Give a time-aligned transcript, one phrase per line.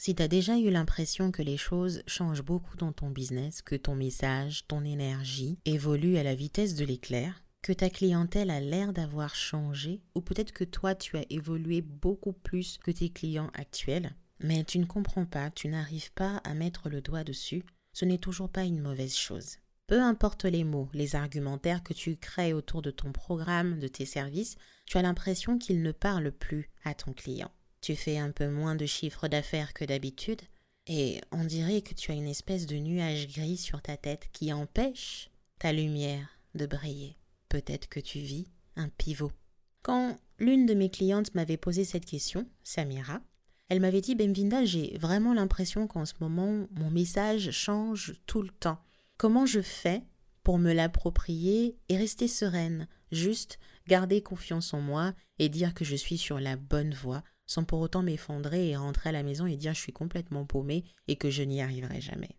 [0.00, 3.74] Si tu as déjà eu l'impression que les choses changent beaucoup dans ton business, que
[3.74, 8.92] ton message, ton énergie évolue à la vitesse de l'éclair, que ta clientèle a l'air
[8.92, 14.14] d'avoir changé, ou peut-être que toi tu as évolué beaucoup plus que tes clients actuels,
[14.38, 18.18] mais tu ne comprends pas, tu n'arrives pas à mettre le doigt dessus, ce n'est
[18.18, 19.56] toujours pas une mauvaise chose.
[19.88, 24.06] Peu importe les mots, les argumentaires que tu crées autour de ton programme, de tes
[24.06, 24.54] services,
[24.86, 28.74] tu as l'impression qu'ils ne parlent plus à ton client tu fais un peu moins
[28.74, 30.42] de chiffre d'affaires que d'habitude,
[30.86, 34.52] et on dirait que tu as une espèce de nuage gris sur ta tête qui
[34.52, 37.16] empêche ta lumière de briller.
[37.48, 38.46] Peut-être que tu vis
[38.76, 39.32] un pivot.
[39.82, 43.20] Quand l'une de mes clientes m'avait posé cette question, Samira,
[43.68, 48.48] elle m'avait dit Benvinda, j'ai vraiment l'impression qu'en ce moment, mon message change tout le
[48.48, 48.78] temps.
[49.18, 50.02] Comment je fais
[50.42, 55.96] pour me l'approprier et rester sereine, juste garder confiance en moi et dire que je
[55.96, 59.56] suis sur la bonne voie sans pour autant m'effondrer et rentrer à la maison et
[59.56, 62.36] dire je suis complètement paumée et que je n'y arriverai jamais.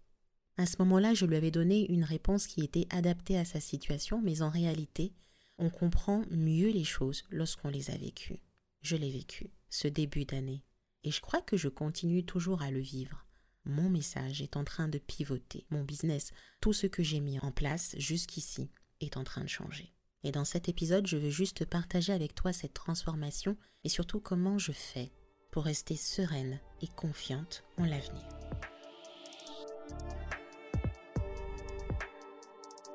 [0.56, 4.22] À ce moment-là, je lui avais donné une réponse qui était adaptée à sa situation,
[4.22, 5.14] mais en réalité,
[5.58, 8.40] on comprend mieux les choses lorsqu'on les a vécues.
[8.82, 10.64] Je l'ai vécu, ce début d'année,
[11.04, 13.26] et je crois que je continue toujours à le vivre.
[13.66, 17.52] Mon message est en train de pivoter, mon business, tout ce que j'ai mis en
[17.52, 18.70] place jusqu'ici
[19.02, 19.94] est en train de changer.
[20.24, 24.58] Et dans cet épisode, je veux juste partager avec toi cette transformation et surtout comment
[24.58, 25.12] je fais
[25.52, 28.28] pour rester sereine et confiante en l'avenir.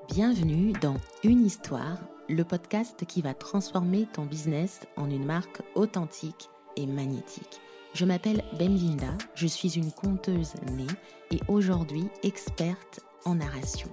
[0.09, 6.51] Bienvenue dans Une histoire, le podcast qui va transformer ton business en une marque authentique
[6.77, 7.61] et magnétique.
[7.95, 10.87] Je m'appelle Benvinda, je suis une conteuse née
[11.31, 13.89] et aujourd'hui experte en narration.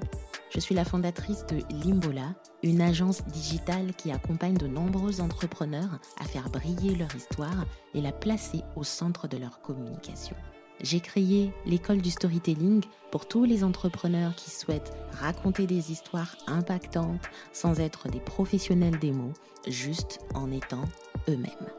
[0.54, 6.26] Je suis la fondatrice de Limbola, une agence digitale qui accompagne de nombreux entrepreneurs à
[6.26, 10.36] faire briller leur histoire et la placer au centre de leur communication.
[10.82, 14.92] J'ai créé l'école du storytelling pour tous les entrepreneurs qui souhaitent
[15.22, 19.34] raconter des histoires impactantes sans être des professionnels des mots,
[19.68, 20.84] juste en étant
[21.30, 21.70] eux-mêmes.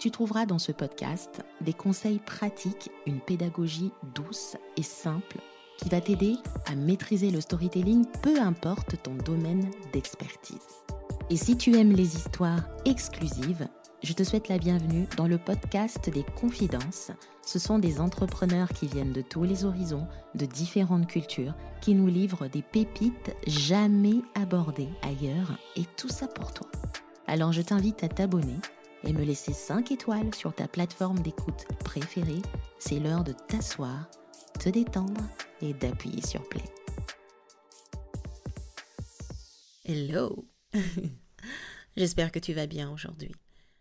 [0.00, 5.38] Tu trouveras dans ce podcast des conseils pratiques, une pédagogie douce et simple
[5.80, 6.36] qui va t'aider
[6.66, 10.58] à maîtriser le storytelling, peu importe ton domaine d'expertise.
[11.30, 13.66] Et si tu aimes les histoires exclusives,
[14.02, 17.12] je te souhaite la bienvenue dans le podcast des confidences.
[17.46, 22.08] Ce sont des entrepreneurs qui viennent de tous les horizons, de différentes cultures, qui nous
[22.08, 26.68] livrent des pépites jamais abordées ailleurs, et tout ça pour toi.
[27.26, 28.56] Alors je t'invite à t'abonner
[29.04, 32.42] et me laisser 5 étoiles sur ta plateforme d'écoute préférée.
[32.78, 34.10] C'est l'heure de t'asseoir,
[34.60, 35.22] te détendre
[35.62, 36.62] et d'appuyer sur play.
[39.86, 40.46] Hello
[41.96, 43.32] J'espère que tu vas bien aujourd'hui.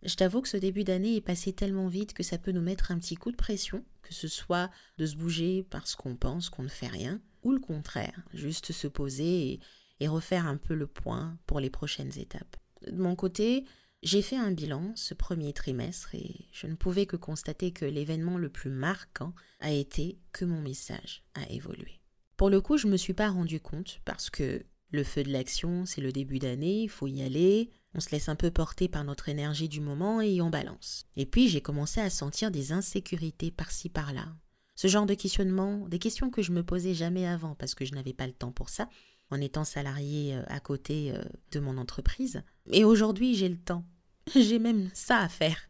[0.03, 2.91] Je t'avoue que ce début d'année est passé tellement vite que ça peut nous mettre
[2.91, 6.63] un petit coup de pression, que ce soit de se bouger parce qu'on pense qu'on
[6.63, 9.59] ne fait rien, ou le contraire, juste se poser et,
[9.99, 12.55] et refaire un peu le point pour les prochaines étapes.
[12.87, 13.65] De mon côté,
[14.01, 18.37] j'ai fait un bilan ce premier trimestre et je ne pouvais que constater que l'événement
[18.37, 21.99] le plus marquant a été que mon message a évolué.
[22.37, 25.31] Pour le coup, je ne me suis pas rendu compte parce que le feu de
[25.31, 28.87] l'action, c'est le début d'année, il faut y aller, on se laisse un peu porter
[28.87, 31.05] par notre énergie du moment et on balance.
[31.17, 34.27] Et puis j'ai commencé à sentir des insécurités par-ci par-là.
[34.75, 37.93] Ce genre de questionnement, des questions que je me posais jamais avant parce que je
[37.93, 38.87] n'avais pas le temps pour ça,
[39.31, 42.43] en étant salarié euh, à côté euh, de mon entreprise.
[42.71, 43.85] Et aujourd'hui, j'ai le temps.
[44.35, 45.69] J'ai même ça à faire.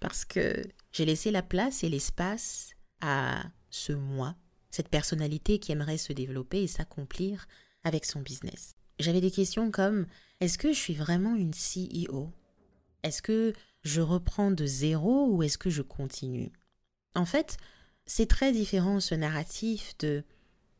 [0.00, 4.34] Parce que j'ai laissé la place et l'espace à ce moi,
[4.70, 7.46] cette personnalité qui aimerait se développer et s'accomplir
[7.84, 8.74] avec son business.
[8.98, 10.06] J'avais des questions comme
[10.40, 12.32] est-ce que je suis vraiment une CEO
[13.04, 13.52] Est-ce que
[13.82, 16.50] je reprends de zéro ou est-ce que je continue?
[17.14, 17.56] En fait,
[18.06, 20.24] c'est très différent ce narratif de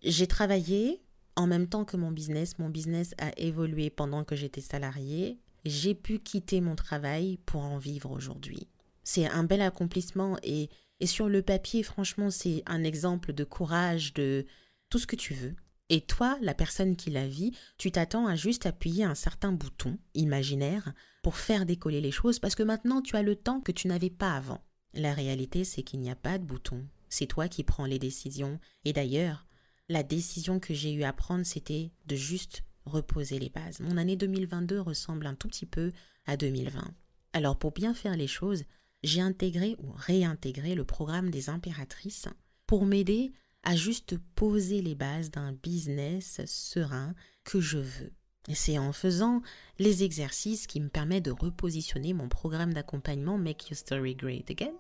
[0.03, 1.04] j'ai travaillé,
[1.37, 5.39] en même temps que mon business, mon business a évolué pendant que j'étais salarié.
[5.65, 8.69] J'ai pu quitter mon travail pour en vivre aujourd'hui.
[9.03, 14.15] C'est un bel accomplissement et, et sur le papier, franchement, c'est un exemple de courage,
[14.15, 14.47] de
[14.91, 15.55] tout ce que tu veux.
[15.91, 19.99] Et toi, la personne qui la vit, tu t'attends à juste appuyer un certain bouton
[20.15, 23.89] imaginaire pour faire décoller les choses parce que maintenant tu as le temps que tu
[23.89, 24.63] n'avais pas avant.
[24.95, 26.87] La réalité, c'est qu'il n'y a pas de bouton.
[27.09, 28.59] C'est toi qui prends les décisions.
[28.85, 29.47] Et d'ailleurs,
[29.89, 33.81] la décision que j'ai eu à prendre, c'était de juste reposer les bases.
[33.81, 35.93] Mon année 2022 ressemble un tout petit peu
[36.27, 36.95] à 2020.
[37.33, 38.65] Alors pour bien faire les choses,
[39.03, 42.29] j'ai intégré ou réintégré le programme des impératrices
[42.67, 43.33] pour m'aider
[43.63, 47.15] à juste poser les bases d'un business serein
[47.45, 48.13] que je veux.
[48.53, 49.41] C'est en faisant
[49.79, 54.75] les exercices qui me permettent de repositionner mon programme d'accompagnement Make Your Story Great Again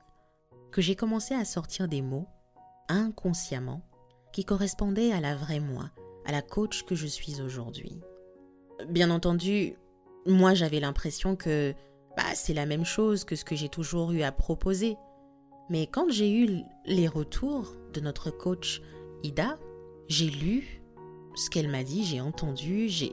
[0.70, 2.28] que j'ai commencé à sortir des mots
[2.88, 3.82] inconsciemment
[4.34, 5.90] qui correspondait à la vraie moi,
[6.26, 8.00] à la coach que je suis aujourd'hui.
[8.88, 9.74] Bien entendu,
[10.26, 11.72] moi j'avais l'impression que
[12.16, 14.96] bah, c'est la même chose que ce que j'ai toujours eu à proposer.
[15.70, 18.82] Mais quand j'ai eu les retours de notre coach
[19.22, 19.56] Ida,
[20.08, 20.82] j'ai lu
[21.36, 23.12] ce qu'elle m'a dit, j'ai entendu, j'ai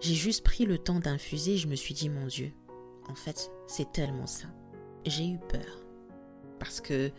[0.00, 2.52] j'ai juste pris le temps d'infuser, je me suis dit mon dieu,
[3.08, 4.48] en fait, c'est tellement ça.
[5.06, 5.86] J'ai eu peur
[6.58, 7.10] parce que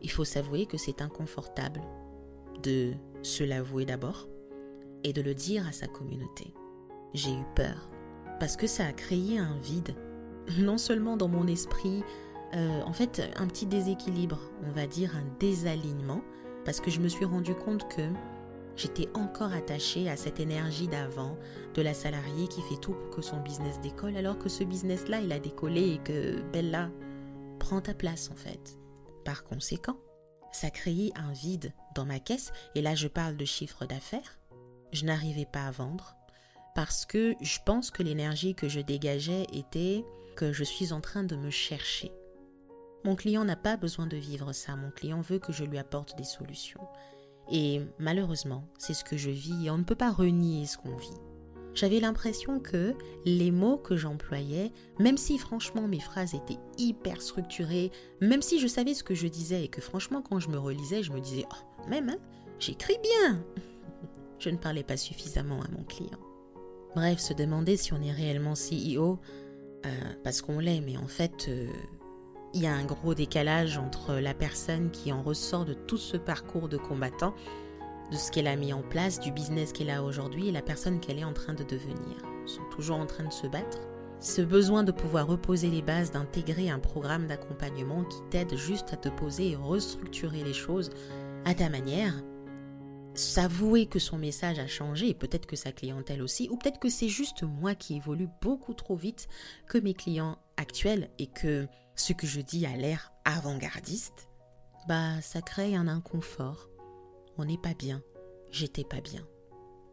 [0.00, 1.82] il faut s'avouer que c'est inconfortable
[2.62, 4.28] de se l'avouer d'abord
[5.04, 6.52] et de le dire à sa communauté.
[7.14, 7.90] J'ai eu peur
[8.38, 9.94] parce que ça a créé un vide,
[10.58, 12.02] non seulement dans mon esprit,
[12.54, 16.22] euh, en fait un petit déséquilibre, on va dire un désalignement,
[16.64, 18.02] parce que je me suis rendu compte que
[18.76, 21.36] j'étais encore attachée à cette énergie d'avant,
[21.74, 25.20] de la salariée qui fait tout pour que son business décolle, alors que ce business-là,
[25.20, 26.90] il a décollé et que Bella
[27.58, 28.78] prend ta place en fait.
[29.24, 29.98] Par conséquent,
[30.52, 34.38] ça créait un vide dans ma caisse, et là je parle de chiffre d'affaires.
[34.92, 36.14] Je n'arrivais pas à vendre
[36.74, 40.04] parce que je pense que l'énergie que je dégageais était
[40.36, 42.12] que je suis en train de me chercher.
[43.04, 46.16] Mon client n'a pas besoin de vivre ça, mon client veut que je lui apporte
[46.16, 46.86] des solutions.
[47.50, 50.96] Et malheureusement, c'est ce que je vis et on ne peut pas renier ce qu'on
[50.96, 51.16] vit.
[51.74, 57.92] J'avais l'impression que les mots que j'employais, même si franchement mes phrases étaient hyper structurées,
[58.20, 61.02] même si je savais ce que je disais et que franchement quand je me relisais,
[61.02, 62.18] je me disais Oh, même, hein,
[62.58, 63.42] j'écris bien
[64.38, 66.18] Je ne parlais pas suffisamment à mon client.
[66.94, 69.18] Bref, se demander si on est réellement CEO,
[69.86, 69.90] euh,
[70.24, 71.68] parce qu'on l'est, mais en fait, euh,
[72.54, 76.16] il y a un gros décalage entre la personne qui en ressort de tout ce
[76.16, 77.34] parcours de combattant
[78.10, 80.98] de ce qu'elle a mis en place, du business qu'elle a aujourd'hui et la personne
[81.00, 82.16] qu'elle est en train de devenir.
[82.44, 83.78] Ils sont toujours en train de se battre.
[84.20, 88.96] Ce besoin de pouvoir reposer les bases, d'intégrer un programme d'accompagnement qui t'aide juste à
[88.96, 90.90] te poser et restructurer les choses
[91.44, 92.14] à ta manière,
[93.14, 96.88] s'avouer que son message a changé, et peut-être que sa clientèle aussi, ou peut-être que
[96.88, 99.28] c'est juste moi qui évolue beaucoup trop vite
[99.66, 104.28] que mes clients actuels et que ce que je dis a l'air avant-gardiste,
[104.86, 106.68] bah ça crée un inconfort
[107.38, 108.02] on n'est pas bien.
[108.50, 109.26] J'étais pas bien.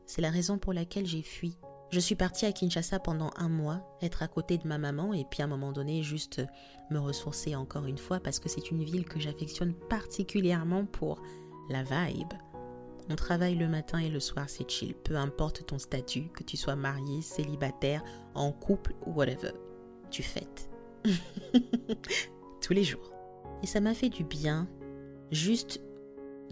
[0.08, 1.58] C'est la raison pour laquelle j'ai fui.
[1.92, 5.24] Je suis partie à Kinshasa pendant un mois, être à côté de ma maman et
[5.30, 6.42] puis à un moment donné juste
[6.90, 11.22] me ressourcer encore une fois parce que c'est une ville que j'affectionne particulièrement pour
[11.70, 12.34] la vibe.
[13.10, 16.58] On travaille le matin et le soir, c'est chill, peu importe ton statut, que tu
[16.58, 18.04] sois marié, célibataire,
[18.34, 19.52] en couple ou whatever.
[20.10, 20.70] Tu fêtes.
[22.62, 23.12] Tous les jours.
[23.62, 24.68] Et ça m'a fait du bien,
[25.32, 25.82] juste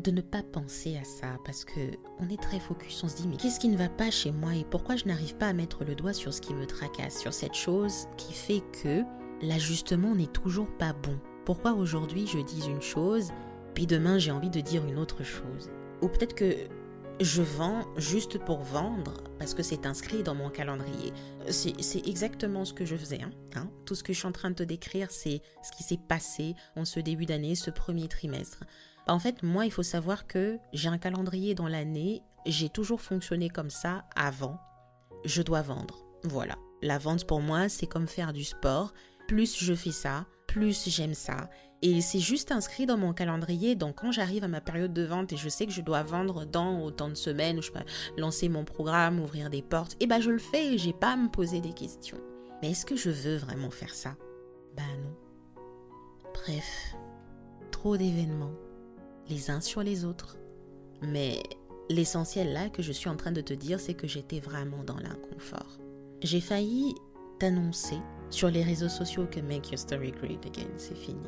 [0.02, 1.80] de ne pas penser à ça parce que
[2.20, 4.56] on est très focus, on se dit mais qu'est-ce qui ne va pas chez moi
[4.56, 7.34] et pourquoi je n'arrive pas à mettre le doigt sur ce qui me tracasse, sur
[7.34, 9.04] cette chose qui fait que
[9.42, 11.18] l'ajustement n'est toujours pas bon.
[11.46, 13.32] Pourquoi aujourd'hui je dis une chose
[13.74, 15.70] puis demain j'ai envie de dire une autre chose?
[16.02, 16.56] Ou peut-être que
[17.22, 21.14] je vends juste pour vendre parce que c'est inscrit dans mon calendrier.
[21.50, 23.22] C'est exactement ce que je faisais.
[23.22, 23.70] Hein, hein.
[23.86, 26.56] Tout ce que je suis en train de te décrire, c'est ce qui s'est passé
[26.76, 28.64] en ce début d'année, ce premier trimestre.
[29.08, 33.50] En fait, moi, il faut savoir que j'ai un calendrier dans l'année, j'ai toujours fonctionné
[33.50, 34.60] comme ça avant.
[35.26, 36.06] Je dois vendre.
[36.24, 36.56] Voilà.
[36.82, 38.94] La vente pour moi, c'est comme faire du sport.
[39.28, 41.50] Plus je fais ça, plus j'aime ça.
[41.82, 43.76] Et c'est juste inscrit dans mon calendrier.
[43.76, 46.46] Donc quand j'arrive à ma période de vente et je sais que je dois vendre
[46.46, 47.80] dans autant de semaines, je peux
[48.18, 51.14] lancer mon programme, ouvrir des portes, et eh ben je le fais et j'ai pas
[51.14, 52.20] à me poser des questions.
[52.62, 54.16] Mais est-ce que je veux vraiment faire ça?
[54.78, 55.62] Ben non.
[56.34, 56.96] Bref,
[57.72, 58.54] trop d'événements,
[59.30, 60.38] les uns sur les autres.
[61.02, 61.42] Mais
[61.90, 64.98] l'essentiel là que je suis en train de te dire, c'est que j'étais vraiment dans
[64.98, 65.78] l'inconfort.
[66.22, 66.96] J'ai failli
[67.40, 67.98] t'annoncer
[68.30, 71.20] sur les réseaux sociaux que Make Your Story Great Again, c'est fini.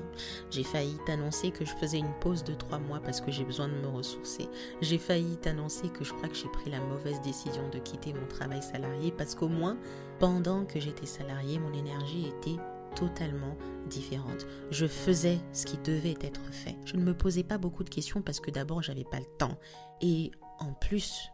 [0.50, 3.68] J'ai failli t'annoncer que je faisais une pause de trois mois parce que j'ai besoin
[3.68, 4.48] de me ressourcer.
[4.82, 8.26] J'ai failli t'annoncer que je crois que j'ai pris la mauvaise décision de quitter mon
[8.28, 9.78] travail salarié parce qu'au moins,
[10.20, 12.60] pendant que j'étais salarié, mon énergie était
[12.96, 13.56] totalement
[13.90, 14.46] différente.
[14.72, 16.76] Je faisais ce qui devait être fait.
[16.86, 19.58] Je ne me posais pas beaucoup de questions parce que d'abord j'avais pas le temps.
[20.02, 21.30] Et en plus,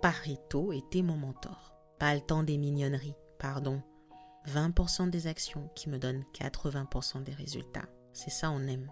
[0.00, 1.74] Pareto était mon mentor.
[1.98, 3.82] Pas le temps des mignonneries, pardon.
[4.46, 7.88] 20% des actions qui me donnent 80% des résultats.
[8.12, 8.90] C'est ça on aime.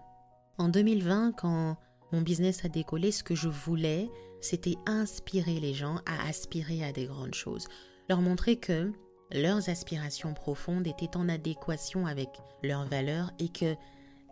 [0.57, 1.77] En 2020, quand
[2.11, 4.09] mon business a décollé, ce que je voulais,
[4.41, 7.67] c'était inspirer les gens à aspirer à des grandes choses.
[8.09, 8.91] Leur montrer que
[9.31, 12.29] leurs aspirations profondes étaient en adéquation avec
[12.63, 13.75] leurs valeurs et que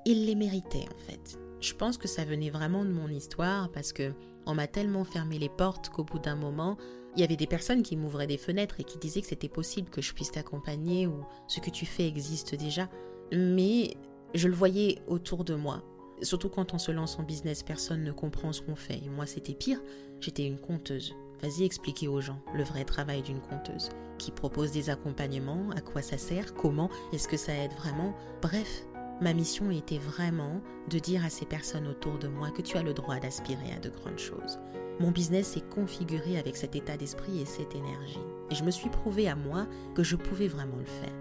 [0.06, 1.40] ils les méritaient en fait.
[1.62, 4.14] Je pense que ça venait vraiment de mon histoire parce que
[4.46, 6.78] on m'a tellement fermé les portes qu'au bout d'un moment,
[7.16, 9.90] il y avait des personnes qui m'ouvraient des fenêtres et qui disaient que c'était possible
[9.90, 12.90] que je puisse t'accompagner ou ce que tu fais existe déjà.
[13.32, 13.96] Mais
[14.34, 15.84] je le voyais autour de moi.
[16.22, 18.98] Surtout quand on se lance en business, personne ne comprend ce qu'on fait.
[19.04, 19.82] Et moi, c'était pire.
[20.20, 21.16] J'étais une conteuse.
[21.44, 26.02] Vas-y expliquer aux gens le vrai travail d'une conteuse qui propose des accompagnements, à quoi
[26.02, 28.16] ça sert, comment, est-ce que ça aide vraiment?
[28.42, 28.86] Bref,
[29.20, 32.84] ma mission était vraiment de dire à ces personnes autour de moi que tu as
[32.84, 34.60] le droit d'aspirer à de grandes choses.
[35.02, 38.22] Mon business est configuré avec cet état d'esprit et cette énergie.
[38.50, 41.14] Et je me suis prouvé à moi que je pouvais vraiment le faire.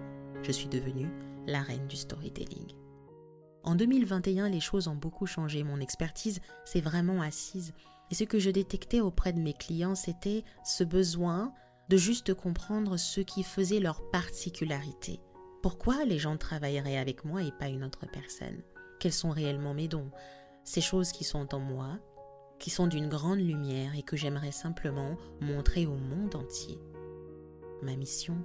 [0.44, 1.08] Je suis devenue
[1.48, 2.72] la reine du storytelling.
[3.64, 5.64] En 2021, les choses ont beaucoup changé.
[5.64, 7.72] Mon expertise s'est vraiment assise.
[8.12, 11.54] Et ce que je détectais auprès de mes clients, c'était ce besoin
[11.88, 15.18] de juste comprendre ce qui faisait leur particularité.
[15.62, 18.62] Pourquoi les gens travailleraient avec moi et pas une autre personne?
[19.00, 20.10] Quels sont réellement mes dons?
[20.62, 21.98] Ces choses qui sont en moi,
[22.58, 26.78] qui sont d'une grande lumière et que j'aimerais simplement montrer au monde entier.
[27.80, 28.36] Ma mission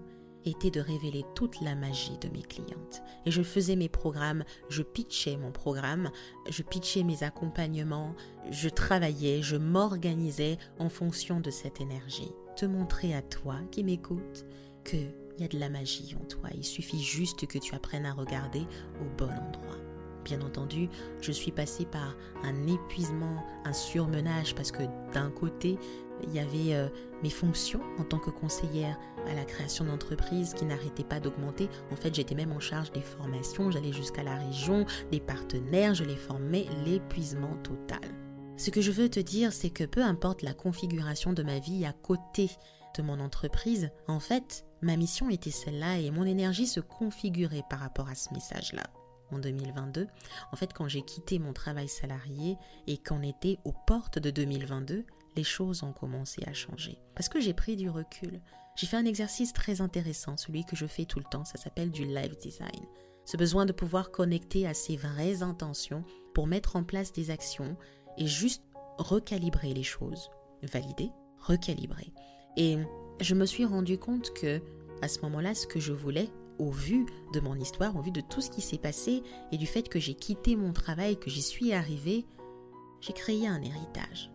[0.48, 3.02] était de révéler toute la magie de mes clientes.
[3.26, 6.12] Et je faisais mes programmes, je pitchais mon programme,
[6.50, 8.16] je pitchais mes accompagnements,
[8.52, 12.32] je travaillais, je m'organisais en fonction de cette énergie.
[12.56, 14.46] Te montrer à toi qui m'écoutes
[14.84, 16.50] qu'il y a de la magie en toi.
[16.56, 18.66] Il suffit juste que tu apprennes à regarder
[19.02, 19.87] au bon endroit.
[20.28, 20.90] Bien entendu,
[21.22, 25.80] je suis passée par un épuisement, un surmenage, parce que d'un côté,
[26.22, 26.90] il y avait euh,
[27.24, 31.70] mes fonctions en tant que conseillère à la création d'entreprises qui n'arrêtaient pas d'augmenter.
[31.94, 36.04] En fait, j'étais même en charge des formations, j'allais jusqu'à la région, des partenaires, je
[36.04, 38.02] les formais, l'épuisement total.
[38.58, 41.86] Ce que je veux te dire, c'est que peu importe la configuration de ma vie
[41.86, 42.50] à côté
[42.98, 47.80] de mon entreprise, en fait, ma mission était celle-là et mon énergie se configurait par
[47.80, 48.84] rapport à ce message-là
[49.32, 50.08] en 2022.
[50.52, 52.58] En fait, quand j'ai quitté mon travail salarié
[52.88, 55.06] et qu'on était aux portes de 2022,
[55.36, 56.98] les choses ont commencé à changer.
[57.16, 58.42] Parce que j'ai pris du recul.
[58.76, 61.92] J'ai fait un exercice très intéressant, celui que je fais tout le temps, ça s'appelle
[61.92, 62.86] du live design.
[63.26, 66.04] Ce besoin de pouvoir connecter à ses vraies intentions
[66.34, 67.76] pour mettre en place des actions
[68.18, 68.64] et juste
[68.98, 70.30] recalibrer les choses.
[70.64, 72.14] Valider, recalibrer.
[72.56, 72.78] Et
[73.20, 74.62] je me suis rendu compte que
[75.02, 78.22] à ce moment-là, ce que je voulais, au vu de mon histoire, au vu de
[78.22, 81.42] tout ce qui s'est passé et du fait que j'ai quitté mon travail, que j'y
[81.42, 82.26] suis arrivée,
[83.02, 84.32] j'ai créé un héritage.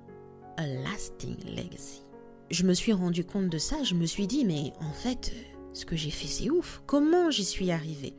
[0.56, 2.02] A lasting legacy.
[2.50, 5.32] Je me suis rendu compte de ça, je me suis dit, mais en fait,
[5.72, 6.82] ce que j'ai fait, c'est ouf.
[6.86, 8.14] Comment j'y suis arrivée?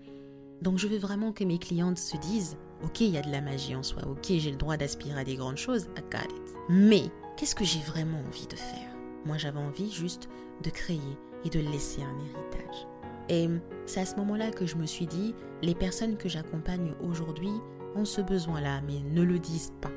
[0.62, 3.42] Donc je veux vraiment que mes clientes se disent, ok, il y a de la
[3.42, 6.54] magie en soi, ok, j'ai le droit d'aspirer à des grandes choses, I got it.
[6.70, 7.04] Mais
[7.38, 8.96] qu'est-ce que j'ai vraiment envie de faire?
[9.26, 10.30] Moi, j'avais envie juste
[10.64, 11.00] de créer
[11.46, 12.88] et de laisser un héritage.
[13.30, 13.48] Et
[13.86, 17.54] c'est à ce moment-là que je me suis dit, les personnes que j'accompagne aujourd'hui
[17.96, 19.92] ont ce besoin-là, mais ne le disent pas.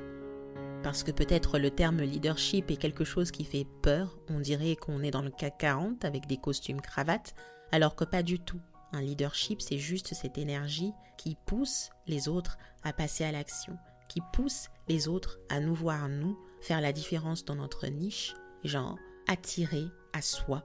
[0.83, 5.03] Parce que peut-être le terme leadership est quelque chose qui fait peur, on dirait qu'on
[5.03, 7.35] est dans le CAC 40 avec des costumes cravates,
[7.73, 8.61] alors que pas du tout.
[8.93, 13.77] Un leadership, c'est juste cette énergie qui pousse les autres à passer à l'action,
[14.09, 18.97] qui pousse les autres à nous voir, nous, faire la différence dans notre niche, genre
[19.27, 20.63] attirer à soi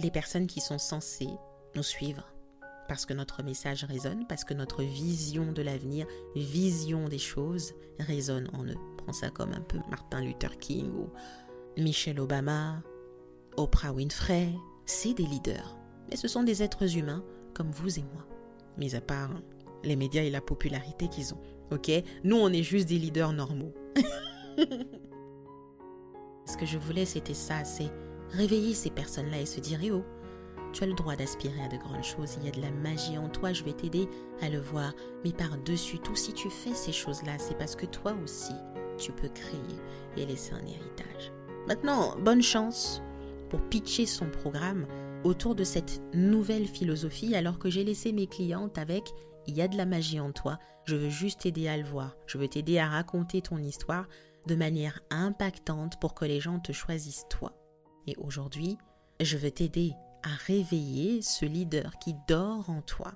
[0.00, 1.30] les personnes qui sont censées
[1.74, 2.34] nous suivre
[2.88, 8.50] parce que notre message résonne, parce que notre vision de l'avenir, vision des choses résonne
[8.52, 8.76] en eux.
[8.98, 11.10] Prends ça comme un peu Martin Luther King ou
[11.78, 12.82] Michelle Obama,
[13.56, 14.50] Oprah Winfrey.
[14.86, 15.76] C'est des leaders,
[16.10, 17.24] mais ce sont des êtres humains
[17.54, 18.26] comme vous et moi.
[18.76, 19.30] Mis à part
[19.82, 21.40] les médias et la popularité qu'ils ont.
[21.70, 21.90] Ok?
[22.22, 23.72] Nous, on est juste des leaders normaux.
[26.46, 27.90] Ce que je voulais, c'était ça, c'est
[28.30, 30.04] réveiller ces personnes-là et se dire, eh oh,
[30.72, 32.36] tu as le droit d'aspirer à de grandes choses.
[32.38, 33.52] Il y a de la magie en toi.
[33.52, 34.08] Je vais t'aider
[34.40, 34.92] à le voir.
[35.24, 38.54] Mais par-dessus tout, si tu fais ces choses-là, c'est parce que toi aussi,
[38.98, 39.60] tu peux créer
[40.16, 41.32] et laisser un héritage.
[41.68, 43.02] Maintenant, bonne chance
[43.50, 44.86] pour pitcher son programme
[45.22, 49.04] autour de cette nouvelle philosophie alors que j'ai laissé mes clientes avec
[49.46, 52.16] il y a de la magie en toi, je veux juste t'aider à le voir,
[52.26, 54.06] je veux t'aider à raconter ton histoire
[54.46, 57.52] de manière impactante pour que les gens te choisissent toi.
[58.06, 58.78] Et aujourd'hui,
[59.20, 59.92] je veux t'aider
[60.22, 63.14] à réveiller ce leader qui dort en toi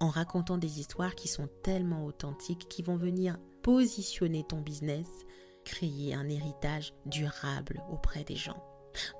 [0.00, 5.06] en racontant des histoires qui sont tellement authentiques, qui vont venir positionner ton business,
[5.64, 8.60] créer un héritage durable auprès des gens.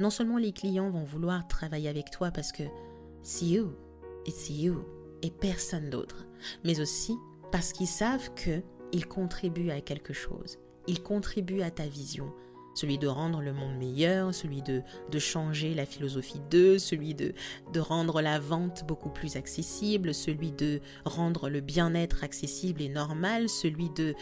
[0.00, 2.64] Non seulement les clients vont vouloir travailler avec toi parce que
[3.22, 3.72] c'est you,
[4.26, 4.84] it's you
[5.22, 6.26] et personne d'autre,
[6.64, 7.16] mais aussi
[7.52, 12.32] parce qu'ils savent qu'ils contribuent à quelque chose, ils contribuent à ta vision,
[12.74, 14.82] celui de rendre le monde meilleur, celui de,
[15.18, 17.32] changer la philosophie d'eux, celui de,
[17.72, 23.48] de rendre la vente beaucoup plus accessible, celui de rendre le bien-être accessible et normal,
[23.48, 24.14] celui de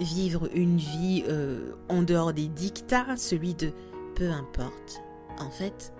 [0.00, 3.72] vivre une vie euh, en dehors des dictats, celui de
[4.14, 5.00] peu importe.
[5.38, 5.92] En fait,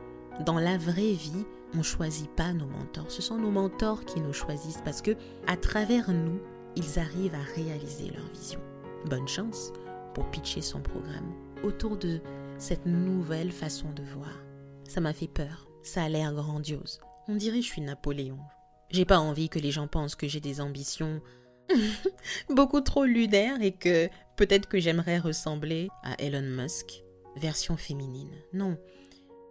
[0.44, 3.10] dans la vraie vie, on ne choisit pas nos mentors.
[3.10, 5.12] Ce sont nos mentors qui nous choisissent parce que
[5.46, 6.40] à travers nous,
[6.76, 8.60] ils arrivent à réaliser leur vision.
[9.06, 9.72] bonne chance
[10.14, 12.20] pour pitcher son programme autour de
[12.58, 14.42] cette nouvelle façon de voir.
[14.88, 17.00] Ça m'a fait peur, ça a l'air grandiose.
[17.28, 18.38] On dirait que je suis Napoléon.
[18.90, 21.20] J'ai pas envie que les gens pensent que j'ai des ambitions
[22.48, 27.04] beaucoup trop lunaires et que peut-être que j'aimerais ressembler à Elon Musk,
[27.36, 28.32] version féminine.
[28.52, 28.78] Non,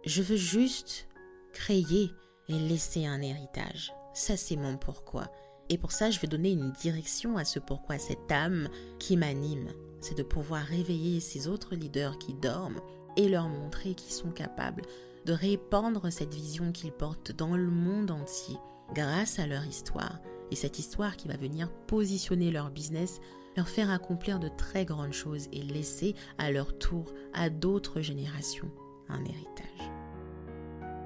[0.04, 1.08] je veux juste
[1.52, 2.10] créer
[2.48, 3.92] et laisser un héritage.
[4.14, 5.30] Ça, c'est mon pourquoi.
[5.68, 9.68] Et pour ça, je vais donner une direction à ce pourquoi, cette âme qui m'anime.
[10.00, 12.80] C'est de pouvoir réveiller ces autres leaders qui dorment
[13.16, 14.82] et leur montrer qu'ils sont capables
[15.26, 18.56] de répandre cette vision qu'ils portent dans le monde entier
[18.94, 20.18] grâce à leur histoire.
[20.50, 23.20] Et cette histoire qui va venir positionner leur business,
[23.56, 28.70] leur faire accomplir de très grandes choses et laisser à leur tour à d'autres générations
[29.08, 29.90] un héritage.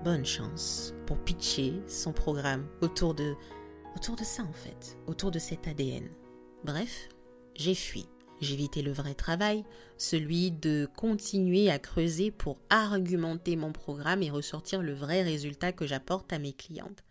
[0.05, 3.35] Bonne chance pour pitcher son programme autour de,
[3.97, 6.09] autour de ça en fait, autour de cet ADN.
[6.65, 7.09] Bref,
[7.55, 8.07] j'ai fui.
[8.51, 9.65] Évité le vrai travail,
[9.97, 15.87] celui de continuer à creuser pour argumenter mon programme et ressortir le vrai résultat que
[15.87, 17.05] j'apporte à mes clientes.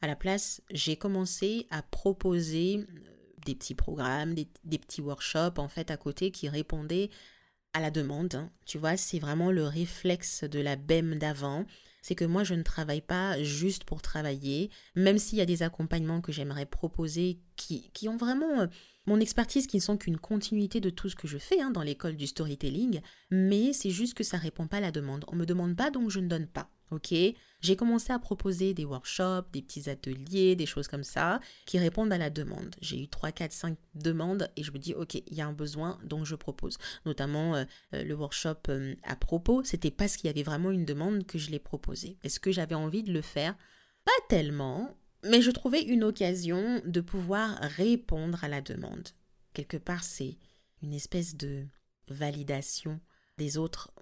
[0.00, 2.84] À la place, j'ai commencé à proposer euh,
[3.44, 7.10] des petits programmes, des, petits workshops en fait à côté qui répondaient
[7.72, 8.36] à la demande.
[8.36, 8.50] Hein.
[8.64, 11.66] Tu vois, c'est vraiment le réflexe de la BEM d'avant.
[12.00, 15.62] C'est que moi, je ne travaille pas juste pour travailler, même s'il y a des
[15.62, 18.66] accompagnements que j'aimerais proposer qui, qui ont vraiment euh,
[19.06, 21.82] mon expertise qui ne sont qu'une continuité de tout ce que je fais hein, dans
[21.82, 25.24] l'école du storytelling, mais c'est juste que ça répond pas à la demande.
[25.28, 26.68] On me demande pas donc je ne donne pas.
[26.90, 27.14] Ok?
[27.60, 32.12] J'ai commencé à proposer des workshops, des petits ateliers, des choses comme ça qui répondent
[32.12, 32.76] à la demande.
[32.80, 35.52] J'ai eu 3, 4, 5 demandes et je me dis ok, il y a un
[35.52, 36.76] besoin donc je propose.
[37.06, 40.84] Notamment euh, euh, le workshop euh, à propos, c'était parce qu'il y avait vraiment une
[40.84, 42.18] demande que je l'ai proposé.
[42.22, 43.56] Est-ce que j'avais envie de le faire?
[44.04, 49.08] Pas tellement, mais je trouvais une occasion de pouvoir répondre à la demande.
[49.52, 50.38] Quelque part, c'est
[50.82, 51.66] une espèce de
[52.08, 53.00] validation
[53.38, 53.92] des autres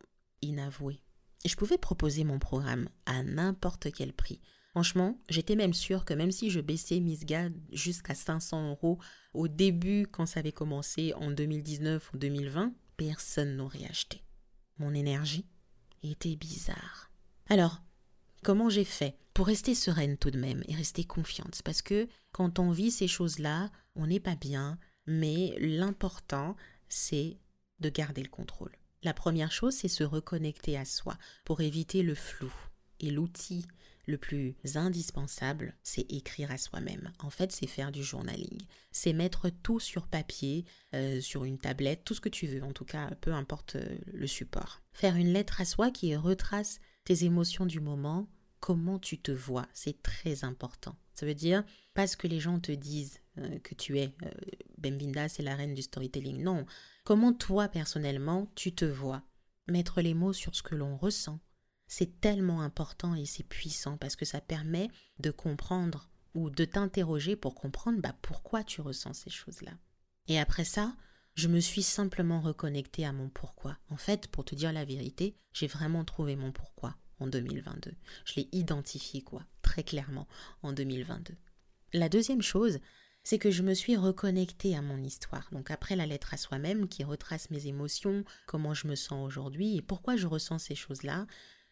[0.41, 1.01] inavoués.
[1.45, 4.41] Je pouvais proposer mon programme à n'importe quel prix.
[4.71, 8.99] Franchement, j'étais même sûre que même si je baissais Misga jusqu'à 500 euros
[9.35, 14.23] au début, quand ça avait commencé en 2019 ou 2020, personne n'aurait acheté.
[14.79, 15.47] Mon énergie
[16.03, 17.11] était bizarre.
[17.49, 17.83] Alors,
[18.43, 21.63] comment j'ai fait pour rester sereine tout de même et rester confiante.
[21.65, 26.57] Parce que quand on vit ces choses-là, on n'est pas bien, mais l'important,
[26.89, 27.39] c'est
[27.81, 28.77] de garder le contrôle.
[29.03, 32.53] La première chose, c'est se reconnecter à soi pour éviter le flou.
[33.01, 33.67] Et l'outil
[34.07, 37.13] le plus indispensable, c'est écrire à soi-même.
[37.21, 38.61] En fait, c'est faire du journaling.
[38.91, 42.73] C'est mettre tout sur papier, euh, sur une tablette, tout ce que tu veux, en
[42.73, 44.83] tout cas, peu importe euh, le support.
[44.93, 48.29] Faire une lettre à soi qui retrace tes émotions du moment,
[48.61, 49.67] comment tu te vois.
[49.75, 50.97] C'est très important.
[51.15, 54.15] Ça veut dire, pas ce que les gens te disent euh, que tu es.
[54.25, 54.31] Euh,
[54.79, 56.43] Bembinda, c'est la reine du storytelling.
[56.43, 56.65] Non.
[57.05, 59.23] Comment toi, personnellement, tu te vois?
[59.69, 61.41] Mettre les mots sur ce que l'on ressent.
[61.87, 64.89] C'est tellement important et c'est puissant parce que ça permet
[65.19, 69.73] de comprendre ou de t'interroger pour comprendre bah, pourquoi tu ressens ces choses-là.
[70.29, 70.97] Et après ça,
[71.35, 73.79] je me suis simplement reconnectée à mon pourquoi.
[73.89, 77.93] En fait, pour te dire la vérité, j'ai vraiment trouvé mon pourquoi en 2022.
[78.25, 80.29] Je l'ai identifié, quoi, très clairement,
[80.63, 81.35] en 2022.
[81.95, 82.81] La deuxième chose,
[83.25, 85.49] c'est que je me suis reconnectée à mon histoire.
[85.53, 89.77] Donc après la lettre à soi-même qui retrace mes émotions, comment je me sens aujourd'hui
[89.77, 91.27] et pourquoi je ressens ces choses-là,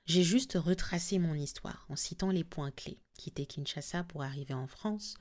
[0.07, 3.01] j'ai juste retracé mon histoire en citant les points clés.
[3.19, 5.15] Quitter Kinshasa pour arriver en France,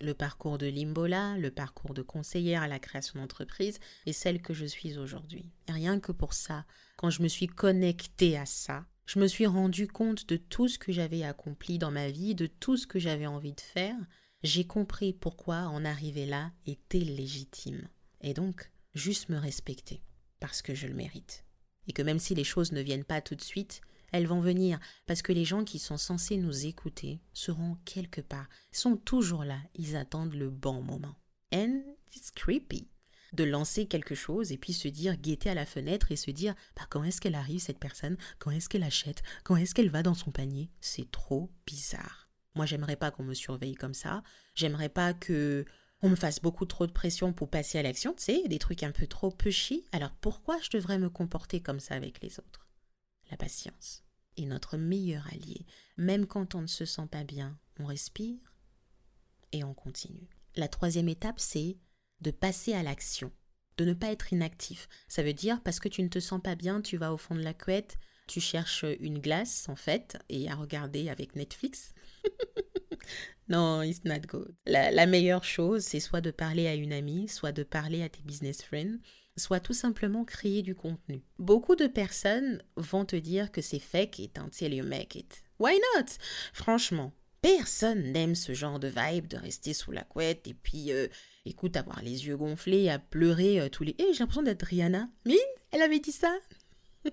[0.00, 4.54] le parcours de Limbola, le parcours de conseillère à la création d'entreprise et celle que
[4.54, 5.50] je suis aujourd'hui.
[5.68, 6.64] rien que pour ça,
[6.96, 10.78] quand je me suis connectée à ça, je me suis rendu compte de tout ce
[10.78, 13.96] que j'avais accompli dans ma vie, de tout ce que j'avais envie de faire.
[14.42, 17.88] J'ai compris pourquoi en arriver là était légitime.
[18.20, 20.02] Et donc, juste me respecter,
[20.38, 21.44] parce que je le mérite.
[21.88, 23.80] Et que même si les choses ne viennent pas tout de suite,
[24.12, 28.48] elles vont venir, parce que les gens qui sont censés nous écouter seront quelque part,
[28.72, 31.16] sont toujours là, ils attendent le bon moment.
[31.52, 31.82] And
[32.14, 32.88] it's creepy
[33.32, 36.54] de lancer quelque chose et puis se dire, guetter à la fenêtre et se dire,
[36.76, 38.16] bah, quand est-ce qu'elle arrive cette personne?
[38.38, 39.22] Quand est-ce qu'elle achète?
[39.44, 40.70] Quand est-ce qu'elle va dans son panier?
[40.80, 42.28] C'est trop bizarre.
[42.54, 44.22] Moi, j'aimerais pas qu'on me surveille comme ça.
[44.54, 45.64] J'aimerais pas que
[46.02, 48.82] on me fasse beaucoup trop de pression pour passer à l'action, tu sais, des trucs
[48.82, 49.84] un peu trop pushy.
[49.92, 52.66] Alors pourquoi je devrais me comporter comme ça avec les autres?
[53.30, 54.02] La patience
[54.36, 55.66] est notre meilleur allié.
[55.96, 58.38] Même quand on ne se sent pas bien, on respire
[59.52, 60.28] et on continue.
[60.56, 61.78] La troisième étape, c'est
[62.20, 63.32] de passer à l'action,
[63.76, 64.88] de ne pas être inactif.
[65.08, 67.34] Ça veut dire parce que tu ne te sens pas bien, tu vas au fond
[67.34, 71.94] de la couette, tu cherches une glace en fait et à regarder avec Netflix.
[73.48, 74.54] Non, it's not good.
[74.64, 78.08] La, la meilleure chose, c'est soit de parler à une amie, soit de parler à
[78.08, 78.98] tes business friends,
[79.40, 81.22] soit tout simplement créer du contenu.
[81.38, 85.42] Beaucoup de personnes vont te dire que c'est fake it until you make it.
[85.58, 86.06] Why not?
[86.52, 91.08] Franchement, personne n'aime ce genre de vibe de rester sous la couette et puis, euh,
[91.44, 93.94] écoute, avoir les yeux gonflés, à pleurer euh, tous les...
[93.98, 95.08] Eh, j'ai l'impression d'être Rihanna.
[95.24, 95.36] Mine,
[95.72, 96.34] elle avait dit ça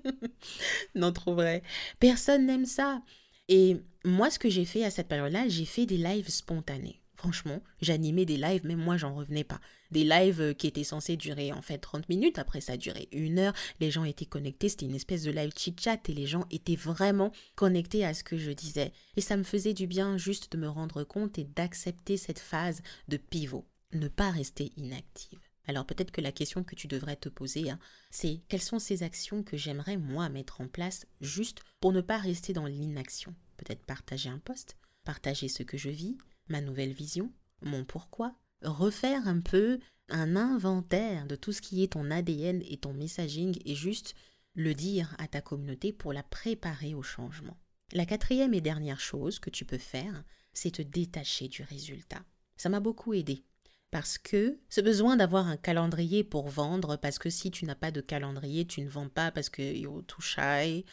[0.96, 1.63] Non, trop vrai.
[2.00, 3.02] Personne n'aime ça.
[3.48, 7.02] Et moi, ce que j'ai fait à cette période-là, j'ai fait des lives spontanés.
[7.17, 9.60] Franchement, j'animais des lives, même moi, j'en revenais pas.
[9.89, 13.39] Des lives euh, qui étaient censés durer en fait 30 minutes, après ça duré une
[13.39, 16.75] heure, les gens étaient connectés, c'était une espèce de live chit-chat et les gens étaient
[16.75, 18.93] vraiment connectés à ce que je disais.
[19.15, 22.84] Et ça me faisait du bien juste de me rendre compte et d'accepter cette phase
[23.08, 25.39] de pivot, ne pas rester inactive.
[25.67, 27.80] Alors peut-être que la question que tu devrais te poser, hein,
[28.12, 32.17] c'est quelles sont ces actions que j'aimerais moi mettre en place juste pour ne pas
[32.17, 33.34] rester dans l'inaction?
[33.58, 36.17] Peut-être partager un post, partager ce que je vis,
[36.49, 37.31] ma nouvelle vision,
[37.62, 39.79] mon pourquoi, refaire un peu
[40.10, 44.15] un inventaire de tout ce qui est ton ADN et ton messaging et juste
[44.53, 47.57] le dire à ta communauté pour la préparer au changement.
[47.93, 52.23] La quatrième et dernière chose que tu peux faire, c'est te détacher du résultat.
[52.57, 53.43] Ça m'a beaucoup aidé
[53.91, 57.91] parce que ce besoin d'avoir un calendrier pour vendre, parce que si tu n'as pas
[57.91, 60.83] de calendrier, tu ne vends pas parce que you're too shy,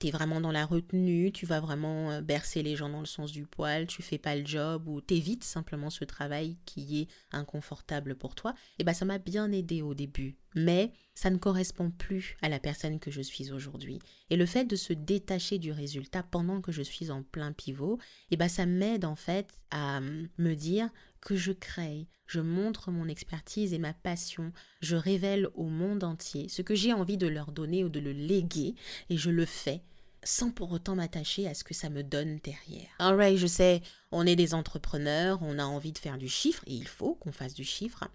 [0.00, 3.06] tu es vraiment dans la retenue, tu vas vraiment euh, bercer les gens dans le
[3.06, 7.08] sens du poil, tu fais pas le job ou t'évites simplement ce travail qui est
[7.32, 10.36] inconfortable pour toi, et eh ben ça m'a bien aidé au début.
[10.56, 14.00] Mais ça ne correspond plus à la personne que je suis aujourd'hui.
[14.30, 17.98] Et le fait de se détacher du résultat pendant que je suis en plein pivot,
[18.30, 20.88] et eh ben ça m'aide en fait à hum, me dire
[21.20, 26.48] que je crée, je montre mon expertise et ma passion, je révèle au monde entier
[26.48, 28.74] ce que j'ai envie de leur donner ou de le léguer
[29.10, 29.82] et je le fais
[30.22, 32.88] sans pour autant m'attacher à ce que ça me donne derrière.
[32.98, 36.74] Alright, je sais, on est des entrepreneurs, on a envie de faire du chiffre, et
[36.74, 38.08] il faut qu'on fasse du chiffre,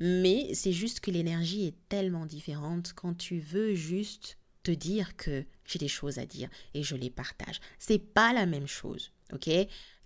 [0.00, 5.44] mais c'est juste que l'énergie est tellement différente quand tu veux juste te dire que
[5.66, 7.60] j'ai des choses à dire et je les partage.
[7.78, 9.50] C'est pas la même chose, ok?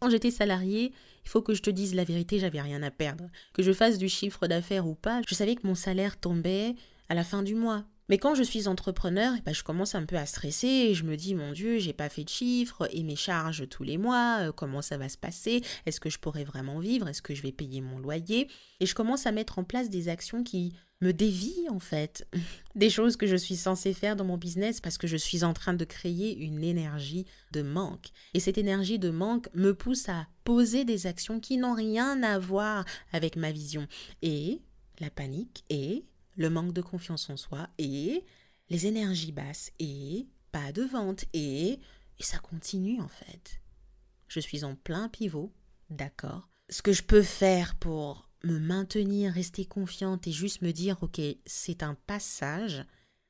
[0.00, 0.92] Quand j'étais salarié,
[1.24, 3.28] il faut que je te dise la vérité, j'avais rien à perdre.
[3.52, 6.74] Que je fasse du chiffre d'affaires ou pas, je savais que mon salaire tombait
[7.08, 7.84] à la fin du mois.
[8.08, 11.04] Mais quand je suis entrepreneur, eh ben, je commence un peu à stresser et je
[11.04, 14.38] me dis mon Dieu, j'ai pas fait de chiffres et mes charges tous les mois,
[14.42, 15.62] euh, comment ça va se passer?
[15.86, 17.08] Est-ce que je pourrais vraiment vivre?
[17.08, 18.48] Est-ce que je vais payer mon loyer?
[18.80, 22.26] Et je commence à mettre en place des actions qui me dévient en fait
[22.74, 25.52] des choses que je suis censée faire dans mon business parce que je suis en
[25.52, 28.06] train de créer une énergie de manque.
[28.34, 32.38] Et cette énergie de manque me pousse à poser des actions qui n'ont rien à
[32.38, 33.86] voir avec ma vision.
[34.22, 34.62] Et
[35.00, 36.04] la panique et
[36.36, 38.24] le manque de confiance en soi et
[38.68, 41.78] les énergies basses et pas de vente et,
[42.18, 43.60] et ça continue en fait.
[44.28, 45.52] Je suis en plein pivot,
[45.90, 46.48] d'accord.
[46.68, 51.20] Ce que je peux faire pour me maintenir, rester confiante et juste me dire ok,
[51.46, 52.84] c'est un passage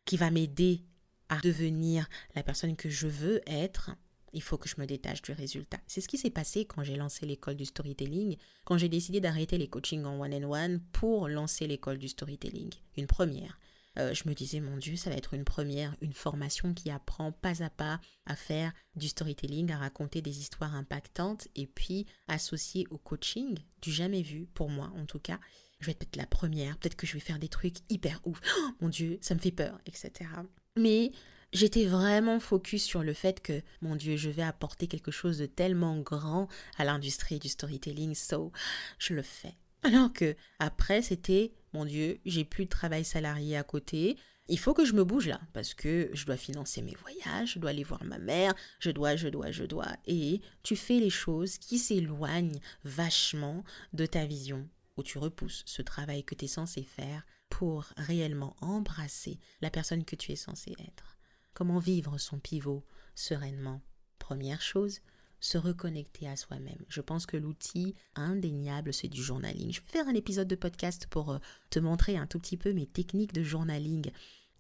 [0.05, 0.83] qui va m'aider
[1.29, 3.91] à devenir la personne que je veux être,
[4.37, 5.79] il faut que je me détache du résultat.
[5.87, 9.57] C'est ce qui s'est passé quand j'ai lancé l'école du storytelling, quand j'ai décidé d'arrêter
[9.57, 13.59] les coachings en one-on-one pour lancer l'école du storytelling, une première.
[13.99, 17.33] Euh, je me disais, mon Dieu, ça va être une première, une formation qui apprend
[17.33, 22.87] pas à pas à faire du storytelling, à raconter des histoires impactantes et puis associé
[22.91, 25.41] au coaching, du jamais vu, pour moi en tout cas.
[25.81, 28.41] Je vais être peut-être la première, peut-être que je vais faire des trucs hyper ouf.
[28.59, 30.29] Oh, mon Dieu, ça me fait peur, etc.
[30.77, 31.11] Mais
[31.53, 35.47] J'étais vraiment focus sur le fait que, mon Dieu, je vais apporter quelque chose de
[35.47, 38.53] tellement grand à l'industrie du storytelling, so
[38.99, 39.55] je le fais.
[39.83, 44.17] Alors que après, c'était, mon Dieu, j'ai plus de travail salarié à côté.
[44.49, 47.59] Il faut que je me bouge là, parce que je dois financer mes voyages, je
[47.59, 49.97] dois aller voir ma mère, je dois, je dois, je dois.
[50.07, 55.83] Et tu fais les choses qui s'éloignent vachement de ta vision, où tu repousses ce
[55.83, 60.73] travail que tu es censé faire pour réellement embrasser la personne que tu es censé
[60.81, 61.16] être.
[61.57, 63.81] Comment vivre son pivot sereinement?
[64.19, 65.01] Première chose,
[65.41, 66.85] se reconnecter à soi-même.
[66.91, 69.73] Je pense que l'outil indéniable, c'est du journaling.
[69.73, 71.39] Je vais faire un épisode de podcast pour euh,
[71.71, 74.11] te montrer un tout petit peu mes techniques de journaling.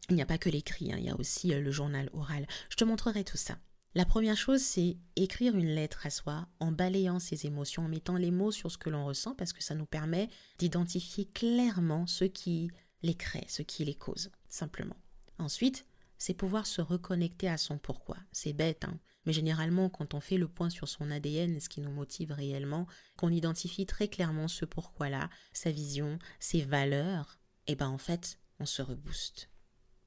[0.08, 2.46] Il n'y a pas que l'écrit, hein, il y a aussi euh, le journal oral.
[2.70, 3.58] Je te montrerai tout ça.
[3.94, 8.16] La première chose, c'est écrire une lettre à soi en balayant ses émotions, en mettant
[8.16, 12.24] les mots sur ce que l'on ressent, parce que ça nous permet d'identifier clairement ce
[12.24, 12.70] qui
[13.02, 14.96] les crée, ce qui les cause, simplement.
[15.38, 15.84] Ensuite,
[16.18, 18.16] c'est pouvoir se reconnecter à son pourquoi.
[18.32, 21.80] C'est bête, hein mais généralement, quand on fait le point sur son ADN, ce qui
[21.80, 27.74] nous motive réellement, qu'on identifie très clairement ce pourquoi-là, sa vision, ses valeurs, et eh
[27.74, 29.50] ben en fait, on se rebooste.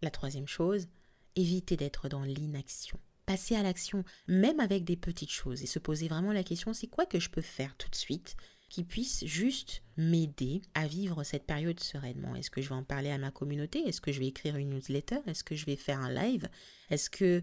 [0.02, 0.88] La troisième chose,
[1.36, 2.98] éviter d'être dans l'inaction.
[3.26, 6.88] passer à l'action, même avec des petites choses, et se poser vraiment la question, c'est
[6.88, 8.36] quoi que je peux faire tout de suite
[8.70, 12.36] qui puisse juste m'aider à vivre cette période sereinement.
[12.36, 13.80] Est-ce que je vais en parler à ma communauté?
[13.80, 15.20] Est-ce que je vais écrire une newsletter?
[15.28, 16.48] Est-ce que je vais faire un live?
[16.90, 17.42] Est-ce que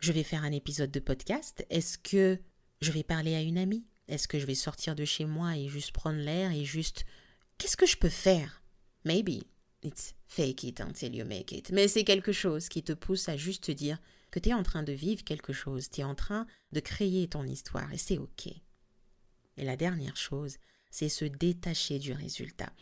[0.00, 1.64] je vais faire un épisode de podcast?
[1.70, 2.38] Est-ce que
[2.80, 3.86] je vais parler à une amie?
[4.08, 7.04] Est-ce que je vais sortir de chez moi et juste prendre l'air et juste...
[7.56, 8.62] Qu'est-ce que je peux faire?
[9.04, 9.44] Maybe
[9.82, 11.70] it's fake it until you make it.
[11.70, 13.98] Mais c'est quelque chose qui te pousse à juste te dire
[14.30, 17.28] que tu es en train de vivre quelque chose, tu es en train de créer
[17.28, 18.48] ton histoire et c'est OK.
[19.56, 20.56] Et la dernière chose,
[20.90, 22.72] c'est se détacher du résultat.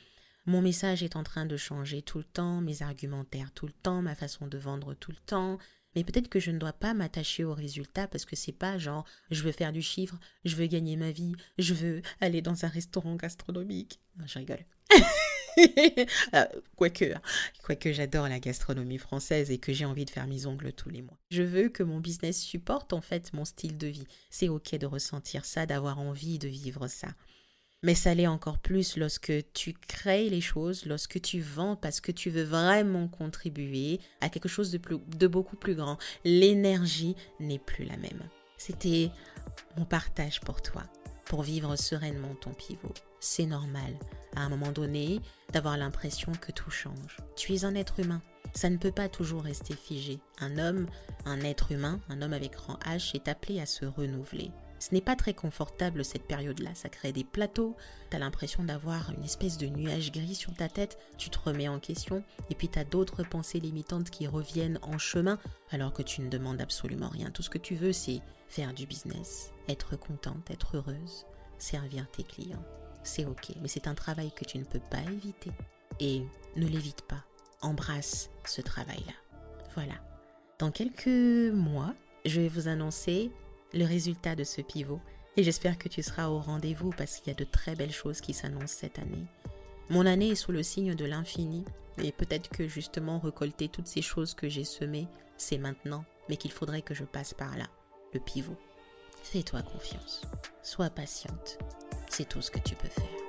[0.44, 4.02] Mon message est en train de changer tout le temps, mes argumentaires tout le temps,
[4.02, 5.58] ma façon de vendre tout le temps.
[5.94, 9.04] Mais peut-être que je ne dois pas m'attacher au résultat parce que c'est pas genre
[9.30, 12.68] je veux faire du chiffre, je veux gagner ma vie, je veux aller dans un
[12.68, 14.00] restaurant gastronomique.
[14.16, 14.64] Non, je rigole.
[16.34, 16.44] Euh,
[16.76, 17.04] quoique,
[17.62, 21.02] quoique j'adore la gastronomie française et que j'ai envie de faire mes ongles tous les
[21.02, 21.18] mois.
[21.30, 24.06] Je veux que mon business supporte en fait mon style de vie.
[24.30, 27.08] C'est ok de ressentir ça, d'avoir envie de vivre ça.
[27.82, 32.12] Mais ça l'est encore plus lorsque tu crées les choses, lorsque tu vends parce que
[32.12, 35.98] tu veux vraiment contribuer à quelque chose de, plus, de beaucoup plus grand.
[36.24, 38.22] L'énergie n'est plus la même.
[38.56, 39.10] C'était
[39.76, 40.84] mon partage pour toi
[41.24, 42.94] pour vivre sereinement ton pivot.
[43.24, 43.94] C'est normal,
[44.34, 45.20] à un moment donné,
[45.52, 47.18] d'avoir l'impression que tout change.
[47.36, 48.20] Tu es un être humain.
[48.52, 50.18] Ça ne peut pas toujours rester figé.
[50.40, 50.88] Un homme,
[51.24, 54.50] un être humain, un homme avec rang H est appelé à se renouveler.
[54.80, 57.76] Ce n'est pas très confortable cette période-là, ça crée des plateaux,
[58.10, 61.68] tu as l'impression d'avoir une espèce de nuage gris sur ta tête, tu te remets
[61.68, 65.38] en question, et puis tu as d'autres pensées limitantes qui reviennent en chemin,
[65.70, 67.30] alors que tu ne demandes absolument rien.
[67.30, 71.24] Tout ce que tu veux, c'est faire du business, être contente, être heureuse,
[71.58, 72.64] servir tes clients.
[73.02, 75.52] C'est ok, mais c'est un travail que tu ne peux pas éviter.
[76.00, 76.22] Et
[76.56, 77.24] ne l'évite pas,
[77.60, 79.12] embrasse ce travail-là.
[79.74, 79.94] Voilà.
[80.58, 83.30] Dans quelques mois, je vais vous annoncer
[83.74, 85.00] le résultat de ce pivot.
[85.36, 88.20] Et j'espère que tu seras au rendez-vous parce qu'il y a de très belles choses
[88.20, 89.26] qui s'annoncent cette année.
[89.88, 91.64] Mon année est sous le signe de l'infini
[91.98, 96.52] et peut-être que justement récolter toutes ces choses que j'ai semées, c'est maintenant, mais qu'il
[96.52, 97.66] faudrait que je passe par là,
[98.14, 98.56] le pivot.
[99.22, 100.22] Fais-toi confiance,
[100.62, 101.58] sois patiente,
[102.14, 103.21] c'est tout ce que tu peux faire.